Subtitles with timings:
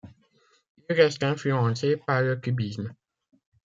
[0.89, 2.95] Il reste influencé par le cubisme.